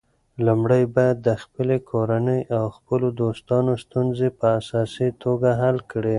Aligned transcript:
لومړی 0.45 0.83
باید 0.95 1.17
د 1.27 1.29
خپلې 1.43 1.77
کورنۍ 1.89 2.41
او 2.57 2.65
خپلو 2.77 3.07
دوستانو 3.21 3.71
ستونزې 3.83 4.29
په 4.39 4.47
اساسي 4.59 5.09
توګه 5.23 5.49
حل 5.61 5.77
کړې. 5.91 6.09